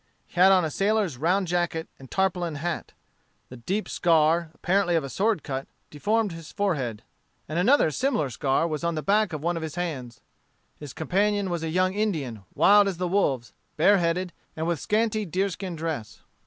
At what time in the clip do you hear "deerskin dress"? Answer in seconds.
15.23-16.21